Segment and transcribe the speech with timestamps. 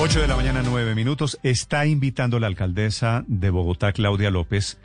[0.00, 1.38] 8 de la mañana, 9 minutos.
[1.42, 4.78] Está invitando la alcaldesa de Bogotá, Claudia López,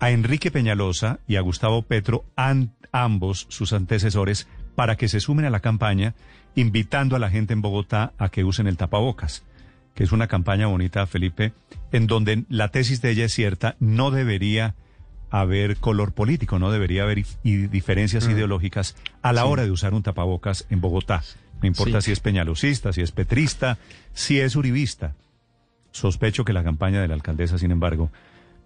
[0.00, 5.44] a Enrique Peñalosa y a Gustavo Petro, an- ambos sus antecesores, para que se sumen
[5.44, 6.14] a la campaña,
[6.56, 9.44] invitando a la gente en Bogotá a que usen el tapabocas,
[9.94, 11.52] que es una campaña bonita, Felipe,
[11.92, 14.74] en donde la tesis de ella es cierta, no debería
[15.30, 20.66] haber color político, no debería haber diferencias ideológicas a la hora de usar un tapabocas
[20.70, 21.22] en Bogotá.
[21.60, 22.06] No importa Sí.
[22.06, 23.78] si es peñalosista, si es petrista,
[24.14, 25.14] si es uribista.
[25.92, 28.10] Sospecho que la campaña de la alcaldesa, sin embargo,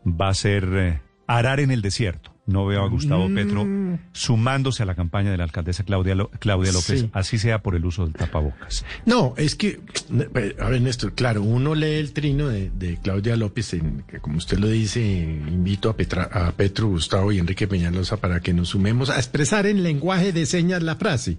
[0.06, 2.32] va a ser eh, arar en el desierto.
[2.46, 3.66] No veo a Gustavo Petro
[4.12, 7.10] sumándose a la campaña de la alcaldesa Claudia, Lo- Claudia López, Sí.
[7.14, 8.84] así sea por el uso del tapabocas.
[9.06, 9.80] No, es que,
[10.34, 14.18] eh, a ver, Néstor, claro, uno lee el trino de, de Claudia López, en, que
[14.20, 18.52] como usted lo dice, invito a, Petra- a Petro, Gustavo y Enrique Peñalosa para que
[18.52, 21.38] nos sumemos a expresar en lenguaje de señas la frase.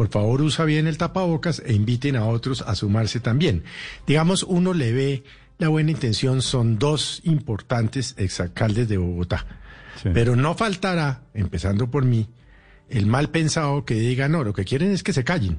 [0.00, 3.64] Por favor, usa bien el tapabocas e inviten a otros a sumarse también.
[4.06, 5.24] Digamos, uno le ve
[5.58, 9.44] la buena intención, son dos importantes exalcaldes de Bogotá.
[10.02, 10.08] Sí.
[10.14, 12.30] Pero no faltará, empezando por mí,
[12.88, 15.58] el mal pensado que diga, no, lo que quieren es que se callen.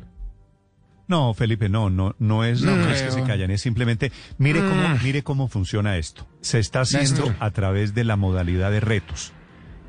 [1.08, 4.98] No, Felipe, no, no, no es, no, es que se callan, es simplemente, mire cómo,
[5.04, 6.28] mire cómo funciona esto.
[6.42, 9.34] Se está haciendo a través de la modalidad de retos.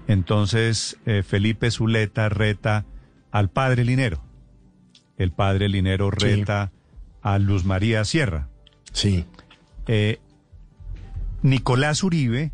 [0.08, 2.84] Entonces, eh, Felipe Zuleta reta
[3.30, 4.30] al padre Linero.
[5.18, 6.26] El padre Linero Sí.
[6.26, 6.72] reta
[7.22, 8.48] a Luz María Sierra.
[8.92, 9.24] Sí.
[9.86, 10.18] Eh,
[11.42, 12.52] Nicolás Uribe,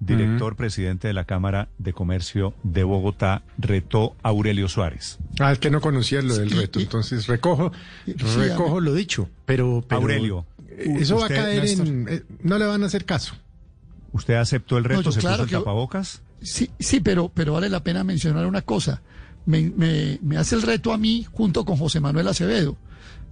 [0.00, 5.18] director presidente de la Cámara de Comercio de Bogotá, retó a Aurelio Suárez.
[5.38, 7.72] Ah, es que no conocía lo del reto, entonces recojo,
[8.06, 11.86] recojo lo dicho, pero, pero Aurelio, eh, eso va a caer Néstor.
[11.86, 13.34] en, eh, no le van a hacer caso.
[14.12, 15.02] ¿Usted aceptó el reto?
[15.02, 16.22] yo ¿Se claro puso el tapabocas?
[16.42, 19.00] Sí, sí, pero, pero vale la pena mencionar una cosa.
[19.46, 22.76] Me, me- me hace el reto a mí junto con José Manuel Acevedo,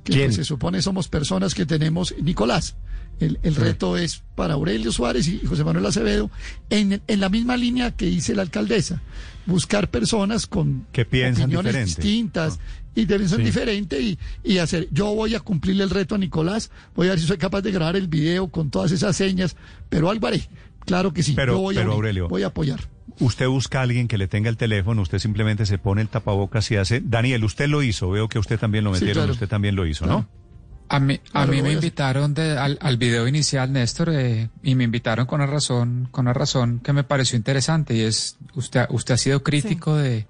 [0.04, 0.26] que ¿Quién?
[0.26, 2.76] pues, se supone somos personas que tenemos, Nicolás.
[3.20, 6.30] El, el reto es para Aurelio Suárez y José Manuel Acevedo,
[6.70, 9.02] en, en la misma línea que dice la alcaldesa,
[9.44, 12.00] buscar personas con Que piensan opiniones diferente.
[12.02, 12.58] distintas
[12.94, 14.88] y deben ser diferentes y, y hacer.
[14.90, 17.70] Yo voy a cumplirle el reto a Nicolás, voy a ver si soy capaz de
[17.72, 19.54] grabar el video con todas esas señas,
[19.90, 20.48] pero algo haré.
[20.86, 21.34] Claro que sí.
[21.36, 22.80] Pero- yo voy pero, a unir, Aurelio, voy a apoyar.
[23.18, 26.70] Usted busca a alguien que le tenga el teléfono, usted simplemente se pone el tapabocas
[26.70, 27.00] y hace...
[27.04, 29.32] Daniel, usted lo hizo, veo que usted también lo Sí, metieron, claro.
[29.32, 30.20] usted también lo hizo, Claro.
[30.20, 30.40] ¿no?
[30.92, 34.74] A mí, a Claro, mí me invitaron de- al, al video inicial, Néstor, eh, y
[34.74, 38.86] me invitaron con una razón, con una razón que me pareció interesante, y es, usted,
[38.90, 40.26] usted ha sido crítico de,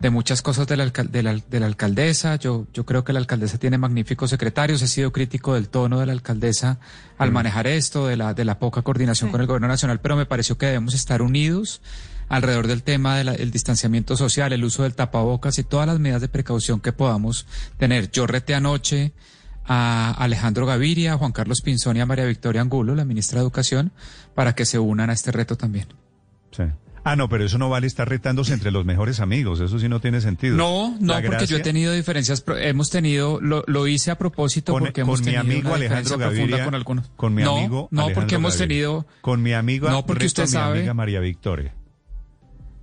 [0.00, 3.12] de muchas cosas de la, alcal- de la, de la alcaldesa, yo, yo creo que
[3.12, 6.78] la alcaldesa tiene magníficos secretarios, he sido crítico del tono de la alcaldesa
[7.18, 10.24] al manejar esto, de la, de la poca coordinación con el gobierno nacional, pero me
[10.24, 11.82] pareció que debemos estar unidos
[12.28, 16.28] alrededor del tema del distanciamiento social, el uso del tapabocas y todas las medidas de
[16.28, 17.46] precaución que podamos
[17.78, 18.10] tener.
[18.10, 19.12] Yo reté anoche
[19.66, 23.42] a Alejandro Gaviria, a Juan Carlos Pinzón y a María Victoria Angulo, la ministra de
[23.42, 23.92] Educación,
[24.34, 25.86] para que se unan a este reto también.
[26.52, 26.62] Sí.
[27.04, 29.98] Ah, no, pero eso no vale estar retándose entre los mejores amigos, eso sí no
[30.00, 30.56] tiene sentido.
[30.56, 34.80] No, no, porque yo he tenido diferencias, hemos tenido, lo, lo hice a propósito con,
[34.82, 37.10] porque con hemos mi tenido amigo una Alejandro Gaviria, con algunos.
[37.16, 38.68] con mi no, amigo no, Alejandro porque hemos Gaviria.
[38.68, 41.74] tenido, con mi amiga, No, porque reto a usted mi sabe- amiga María Victoria.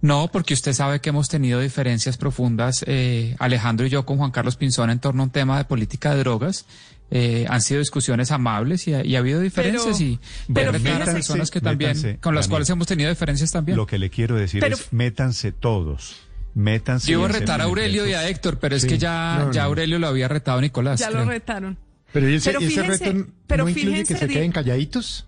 [0.05, 4.29] No, porque usted sabe que hemos tenido diferencias profundas, eh, Alejandro y yo con Juan
[4.29, 6.65] Carlos Pinzón en torno a un tema de política de drogas.
[7.09, 10.19] Eh, han sido discusiones amables y ha, y ha habido diferencias y
[10.53, 12.49] pero de fíjese- personas que también, métanse, con las Daniel.
[12.51, 13.77] cuales hemos tenido diferencias también.
[13.77, 16.15] Lo que le quiero decir Pero- es, métanse todos,
[16.53, 17.11] métanse.
[17.11, 18.27] Yo iba a y retar a Aurelio y a.
[18.29, 19.67] Héctor, pero es que ya, no, ya no.
[19.69, 20.99] Aurelio lo había retado a Nicolás.
[20.99, 21.23] Ya creo.
[21.25, 21.77] lo retaron.
[22.11, 25.27] Pero ese, Pero ese fíjense, reto pero no incluye fíjense que se queden calladitos,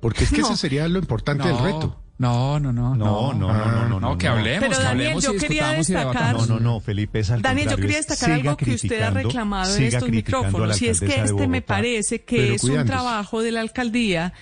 [0.00, 0.46] porque es que No.
[0.48, 2.00] eso sería lo importante no, del reto.
[2.16, 4.32] No, no, no, No, no, no, no, no, No, que no.
[4.34, 6.36] hablemos, Pero, que Daniel, hablemos yo y quería destacar-.
[6.36, 9.10] No, no, no, Felipe, es al Daniel, yo quería es destacar algo que usted ha
[9.10, 12.62] criticando, reclamado en estos micrófonos, y es que de este me parece que pero es
[12.62, 12.92] un cuidándose.
[12.96, 14.32] trabajo de la alcaldía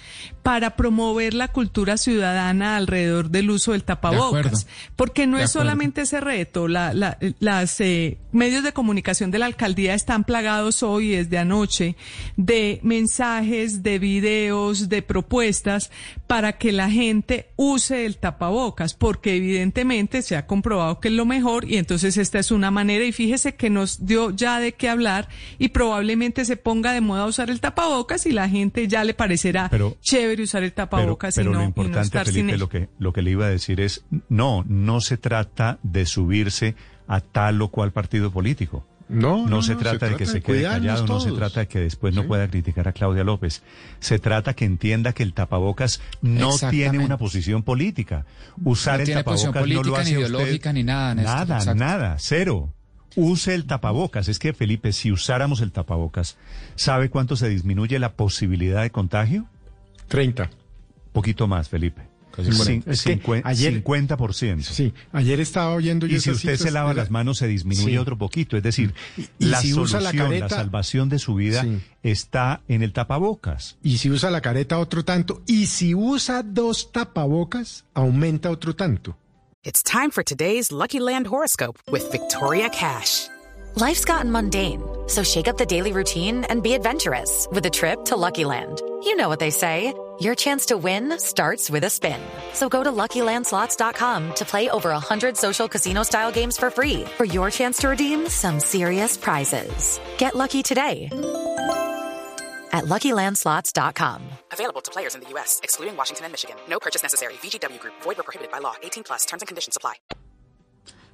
[0.42, 4.18] para promover la cultura ciudadana alrededor del uso del De acuerdo.
[4.32, 4.66] tapabocas.
[4.96, 5.64] Porque no De es acuerdo.
[5.70, 10.82] solamente ese reto, la, la- las eh, medios de comunicación de la alcaldía están plagados
[10.82, 11.96] hoy desde anoche
[12.36, 15.90] de mensajes, de videos, de propuestas
[16.26, 21.24] para que la gente use el tapabocas, porque evidentemente se ha comprobado que es lo
[21.24, 24.88] mejor y entonces esta es una manera y fíjese que nos dio ya de qué
[24.88, 25.28] hablar
[25.58, 29.68] y probablemente se ponga de moda usar el tapabocas y la gente ya le parecerá
[29.70, 32.54] Pero- chévere usar el tapabocas pero y, no, lo y no importante, estar sin Felipe,
[32.54, 32.60] él.
[32.60, 36.74] lo que, lo que le iba a decir es, no, no se trata de subirse
[37.06, 38.86] a tal o cual partido político.
[39.08, 42.14] No, No, se, trata de que se quede callado, no se trata de que después
[42.14, 43.62] no pueda criticar a Claudia López.
[44.00, 48.26] Se trata que entienda que el tapabocas no tiene una posición política.
[48.64, 51.56] Usar No el tapabocas no lo hace ni a usted- ideológica, ni nada, Néstor, Nada,
[51.58, 51.84] exacto.
[51.84, 52.72] nada, cero.
[53.14, 54.28] Use el tapabocas.
[54.28, 56.36] Es que, Felipe, si usáramos el tapabocas,
[56.76, 59.46] ¿sabe cuánto se disminuye la posibilidad de contagio?
[60.08, 60.48] 30.
[61.12, 62.02] Poquito más, Felipe.
[62.34, 62.90] Casi Cin- 40.
[62.90, 64.62] Es que ayer- 50%.
[64.72, 67.98] Sí, ayer estaba oyendo yo Y si usted se lava las manos, se disminuye Sí.
[67.98, 68.56] otro poquito.
[68.56, 68.94] Es decir,
[69.38, 71.80] Y la si usa la solución, la, careta- salvación de su vida Sí.
[72.02, 73.76] está en el tapabocas.
[73.82, 75.42] Y si usa la careta otro tanto.
[75.46, 79.16] Y si usa dos tapabocas, aumenta otro tanto.
[79.64, 83.28] It's time for today's Lucky Land horoscope with Victoria Cash.
[83.76, 88.04] Life's gotten mundane, so shake up the daily routine and be adventurous with a trip
[88.04, 88.80] to Lucky Land.
[89.04, 89.94] You know what they say.
[90.22, 92.20] Your chance to win starts with a spin.
[92.52, 97.50] So go to LuckyLandSlots.com to play over 100 social casino-style games for free for your
[97.50, 99.98] chance to redeem some serious prizes.
[100.18, 101.08] Get lucky today
[102.72, 104.22] at LuckyLandSlots.com.
[104.52, 106.54] Available to players in the U.S., excluding Washington and Michigan.
[106.68, 107.32] No purchase necessary.
[107.42, 108.74] VGW Group, void or prohibited by law.
[108.84, 109.94] 18 plus terms and conditions apply.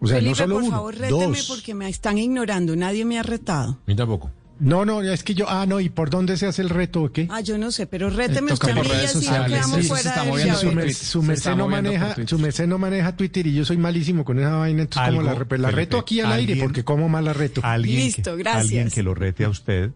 [0.03, 1.49] O sea, Felipe, no solo por uno, favor, réteme dos.
[1.49, 2.77] porque me están ignorando.
[2.77, 3.79] Nadie me ha retado.
[3.87, 4.31] mí tampoco.
[4.61, 7.13] No, no, es que yo, ah, no, ¿y por dónde se hace el reto o
[7.13, 7.29] qué?
[7.31, 9.23] Ah, yo no sé, pero réteme Eh, usted a por mí y redes así no
[9.23, 12.29] sociales, quedamos sí, se fuera está del moviendo su, mer- su merced no maneja, Twitter.
[12.29, 15.47] su merced no maneja Twitter y yo soy malísimo con esa vaina, entonces como la,
[15.59, 17.61] la reto aquí al aire, alguien- porque como mal la reto.
[17.63, 18.65] Alguien Listo, que, gracias.
[18.65, 19.91] Alguien que lo rete a usted.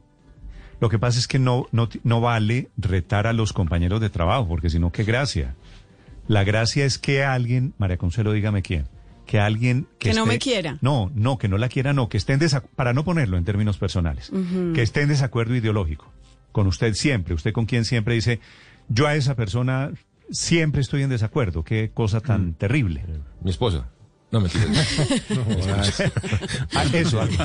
[0.81, 4.47] Lo que pasa es que no, no, no vale retar a los compañeros de trabajo,
[4.49, 5.55] porque si no, qué gracia.
[6.29, 8.85] La gracia es que alguien, María Consuelo, dígame quién,
[9.33, 10.77] que alguien que, Que no esté- me quiera.
[10.83, 13.47] No, no, que no la quiera, no, que esté en desacuerdo, para no ponerlo en
[13.47, 14.31] términos personales,
[14.75, 16.13] que esté en desacuerdo ideológico
[16.53, 18.41] con usted siempre, usted con quien siempre dice,
[18.89, 19.91] yo a esa persona
[20.31, 22.53] siempre estoy en desacuerdo, qué cosa tan Mm.
[22.57, 23.07] terrible.
[23.43, 23.89] Mi esposa.
[24.33, 24.67] No, mentira.
[26.75, 27.37] Ah, Eso, algo,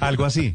[0.00, 0.54] algo así.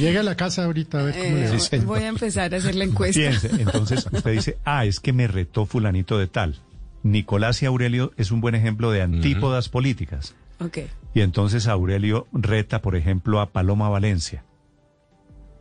[0.00, 1.84] Llega a la casa ahorita a ver cómo le Eh, va.
[1.84, 3.20] Voy a empezar a hacer la encuesta.
[3.20, 6.56] Piense, entonces usted dice, ah, es que me retó fulanito de tal.
[7.02, 10.34] Nicolás y Aurelio es un buen ejemplo de antípodas políticas.
[10.60, 10.78] Ok.
[11.14, 14.44] Y entonces Aurelio reta, por ejemplo, a Paloma Valencia.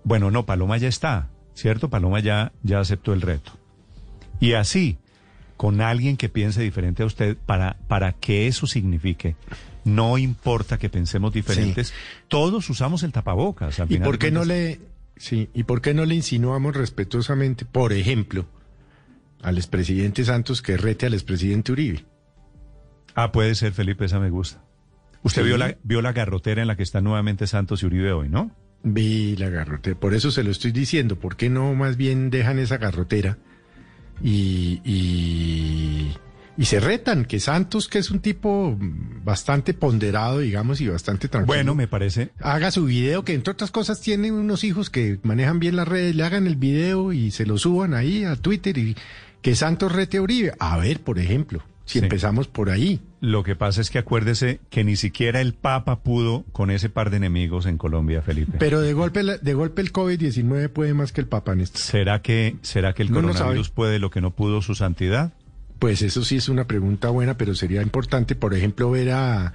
[0.03, 1.89] Bueno, no, Paloma ya está, ¿cierto?
[1.89, 3.51] Paloma ya, ya aceptó el reto.
[4.39, 4.97] Y así,
[5.57, 9.35] con alguien que piense diferente a usted, para, para que eso signifique,
[9.83, 11.93] no importa que pensemos diferentes,
[12.27, 13.79] todos usamos el tapabocas.
[13.79, 14.79] al ¿Y final por qué no le,
[15.15, 18.45] sí, y por qué no le insinuamos respetuosamente, por ejemplo,
[19.43, 22.05] al expresidente Santos que rete al expresidente Uribe?
[23.15, 24.63] Ah, puede ser, Felipe, esa me gusta.
[25.23, 25.47] Usted Sí.
[25.47, 28.55] vio, la, vio la garrotera en la que están nuevamente Santos y Uribe hoy, ¿no?
[28.83, 32.57] Vi la garrotera, por eso se lo estoy diciendo, ¿por qué no más bien dejan
[32.57, 33.37] esa garrotera
[34.23, 36.11] y, y,
[36.57, 37.25] y se retan?
[37.25, 38.75] Que Santos, que es un tipo
[39.23, 41.53] bastante ponderado, digamos, y bastante tranquilo.
[41.53, 42.31] Bueno, me parece.
[42.39, 46.15] Haga su video, que entre otras cosas tiene unos hijos que manejan bien las redes,
[46.15, 48.95] le hagan el video y se lo suban ahí a Twitter y
[49.41, 50.53] que Santos rete a Uribe.
[50.59, 52.05] A ver, por ejemplo, si Sí.
[52.05, 52.99] empezamos por ahí.
[53.19, 57.09] Lo que pasa es que acuérdese que ni siquiera el Papa pudo con ese par
[57.09, 58.57] de enemigos en Colombia, Felipe.
[58.59, 61.81] Pero de golpe, de golpe el COVID-19 puede más que el Papa, Néstor.
[61.81, 65.33] ¿Será que, será que el No coronavirus puede lo que no pudo su santidad?
[65.79, 69.53] Pues eso sí es una pregunta buena, pero sería importante, por ejemplo, ver a,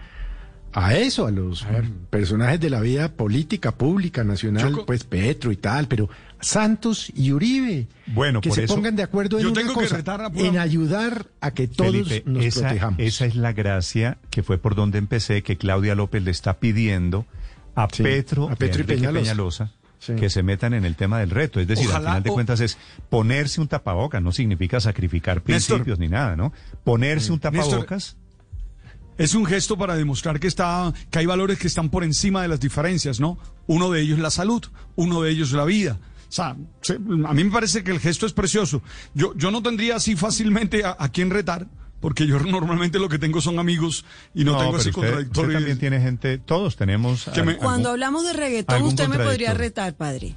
[0.72, 1.64] a eso, a los
[2.10, 6.08] personajes de la vida política, pública, nacional, pues Petro y tal, pero
[6.40, 7.86] Santos y Uribe.
[8.08, 11.50] Bueno, que por se eso- pongan de acuerdo en una cosa, retar en ayudar a
[11.52, 13.00] que todos Felipe, nos esa, protejamos.
[13.00, 17.26] esa es la gracia que fue por donde empecé, que Claudia López le está pidiendo
[17.74, 19.22] a Sí, Petro, a Petro y Enrique Peñalosa.
[19.22, 20.14] Peñalosa Sí.
[20.14, 21.58] que se metan en el tema del reto.
[21.58, 22.76] Es decir, Ojalá, al final de o- cuentas es
[23.08, 25.76] ponerse un tapaboca, no significa sacrificar Néstor.
[25.78, 26.52] principios ni nada, ¿no?
[26.84, 27.52] Ponerse un Néstor.
[27.70, 28.16] tapabocas.
[29.18, 32.48] Es un gesto para demostrar que está, que hay valores que están por encima de
[32.48, 33.38] las diferencias, ¿no?
[33.66, 34.62] Uno de ellos es la salud,
[34.94, 35.98] uno de ellos es la vida.
[36.28, 36.98] O sea, se- a
[37.32, 38.82] mí me parece que el gesto es precioso.
[39.14, 41.66] Yo, yo no tendría así fácilmente a, a quién retar,
[42.00, 44.04] porque yo normalmente lo que tengo son amigos
[44.34, 47.74] y no, tengo pero así usted, también tiene gente, todos tenemos Que me- al- Cuando
[47.88, 50.34] algún- hablamos de reggaetón, algún usted me podría retar, padre.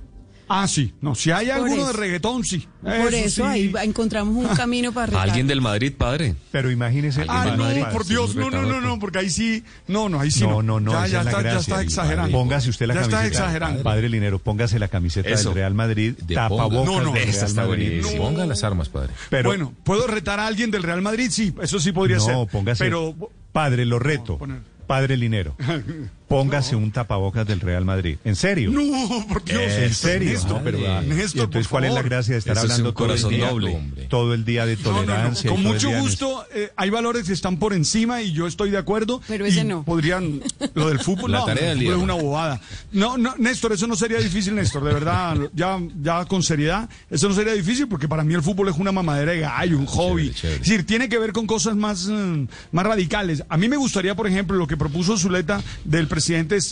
[0.51, 0.93] Ah, sí.
[0.99, 2.67] No, si hay Por alguno de reggaetón, sí.
[2.81, 3.47] Por eso sí.
[3.47, 5.21] ahí encontramos un camino para retar.
[5.29, 6.33] Alguien del Madrid, padre.
[6.51, 7.23] Pero imagínese.
[7.27, 7.83] Ah, no, Madrid.
[7.91, 10.79] por Dios, no, no, no, no, porque ahí sí, no, no, ahí sí No, no.
[10.79, 11.59] no, no, ya, ya es está, ya gracia.
[11.59, 12.31] está exagerando.
[12.37, 13.43] Póngase usted la Ya está camiseta.
[13.43, 13.83] exagerando.
[13.83, 15.49] Padre Linero, póngase la camiseta Eso.
[15.49, 16.85] del Real Madrid, De tapabocas.
[16.85, 17.67] No, no, del Real está Madrid.
[18.01, 18.23] buenísima.
[18.23, 19.13] Ponga las armas, padre.
[19.29, 21.29] Pero, bueno, ¿puedo retar a alguien del Real Madrid?
[21.31, 22.33] Sí, eso sí podría ser.
[22.33, 22.83] no, póngase.
[22.83, 23.15] Pero,
[23.51, 24.39] Padre, lo reto.
[24.87, 25.55] Padre Linero,
[26.29, 28.17] póngase un tapabocas del Real Madrid.
[28.24, 28.71] ¿En serio?
[28.71, 29.62] no, por Dios.
[29.62, 32.71] En serio, Néstor, pero ah, Néstor, entonces cuál es la gracia de estar Eso es
[32.71, 35.50] hablando un todo el corazón día, noble, todo el día de No, no, no, tolerancia?
[35.50, 39.21] Con mucho gusto, eh, hay valores que están por encima y yo estoy de acuerdo.
[39.27, 39.83] Pero y ese no.
[39.83, 40.41] Podrían,
[40.75, 41.95] lo del fútbol, La no, tarea el del día.
[41.98, 42.62] es una bobada.
[42.91, 47.27] No, no, Néstor, eso no sería difícil, Néstor, de verdad, ya, ya con seriedad, eso
[47.27, 50.31] no sería difícil porque para mí el fútbol es una mamadera de gallo, un hobby.
[50.31, 50.62] chévere.
[50.62, 53.43] Es decir, tiene que ver con cosas más, mm, más radicales.
[53.50, 56.18] A mí me gustaría, por ejemplo, lo que propuso Zuleta del presidente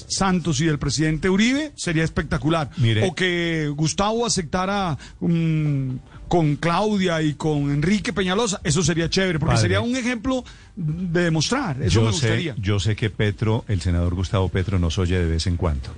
[0.08, 2.70] Santos y del presidente Uribe, sería espectacular.
[2.78, 3.08] Mire.
[3.08, 5.92] O que Gustavo aceptara mm,
[6.28, 9.62] con Claudia y con Enrique Peñalosa, eso sería chévere, porque Padre.
[9.62, 10.44] sería un ejemplo
[10.76, 11.82] de demostrar.
[11.82, 12.56] Eso me yo sé, gustaría.
[12.58, 15.90] yo sé que Petro, el senador Gustavo Petro, nos oye de vez en cuando.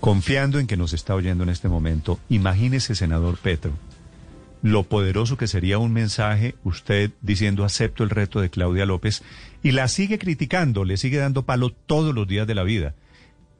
[0.00, 3.72] Confiando en que nos está oyendo en este momento, imagínese, senador Petro,
[4.64, 9.22] lo poderoso que sería un mensaje, usted diciendo acepto el reto de Claudia López,
[9.62, 12.94] y la sigue criticando, le sigue dando palo todos los días de la vida,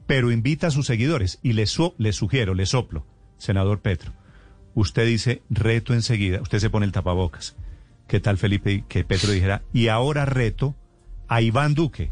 [0.07, 3.05] pero invita a sus seguidores y le, su- le sugiero, le soplo,
[3.37, 4.13] senador Petro,
[4.73, 7.55] usted dice reto enseguida, usted se pone el tapabocas.
[8.07, 10.75] ¿Qué tal Felipe que Petro dijera, y ahora reto
[11.27, 12.09] a Iván Duque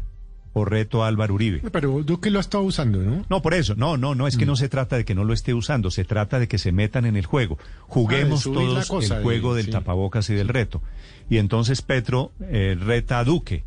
[0.54, 1.60] o reto a Álvaro Uribe?
[1.70, 3.24] Pero Duque lo ha estado usando, ¿no?
[3.28, 5.32] No, por eso, no, no, no, es que no se trata de que no lo
[5.34, 7.58] esté usando, se trata de que se metan en el juego.
[7.88, 9.72] Juguemos Ah, todos cosa, el juego de- del sí.
[9.72, 10.80] tapabocas y del reto.
[11.28, 13.64] Y entonces Petro eh, reta a Duque,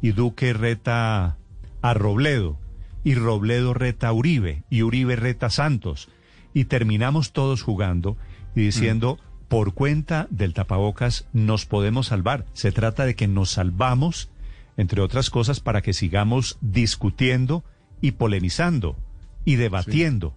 [0.00, 1.36] y Duque reta
[1.82, 2.58] a Robledo,
[3.04, 6.08] y Robledo reta a Uribe, y Uribe reta a Santos.
[6.54, 8.16] Y terminamos todos jugando
[8.54, 9.18] y diciendo,
[9.48, 12.44] por cuenta del tapabocas nos podemos salvar.
[12.52, 14.30] Se trata de que nos salvamos,
[14.78, 17.62] entre otras cosas, para que sigamos discutiendo
[18.00, 18.96] y polemizando
[19.44, 20.34] y debatiendo.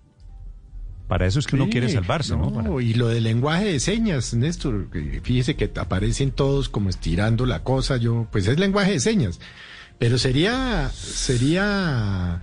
[1.07, 2.51] Para eso es que uno quiere salvarse, ¿no?
[2.53, 4.88] Para- Y lo del lenguaje de señas, Néstor,
[5.24, 9.39] fíjese que aparecen todos como estirando la cosa, yo, pues es lenguaje de señas.
[10.00, 12.41] Pero sería, sería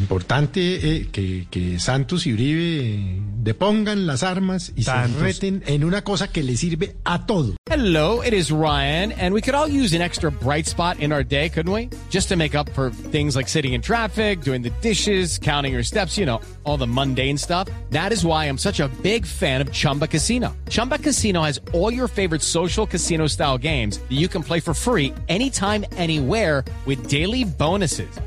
[0.00, 5.18] importante eh, que, que Santos y Uribe depongan las armas y Santos.
[5.18, 7.54] se reten en una cosa que le sirve a todo.
[7.68, 11.24] Hello, it is Ryan, and we could all use an extra bright spot in our
[11.24, 11.88] day, couldn't we?
[12.10, 15.82] Just to make up for things like sitting in traffic, doing the dishes, counting your
[15.82, 17.68] steps, you know, all the mundane stuff.
[17.90, 20.56] That is why I'm such a big fan of Chumba Casino.
[20.68, 24.74] Chumba Casino has all your favorite social casino style games that you can play for
[24.74, 28.08] free anytime, anywhere with daily bonuses.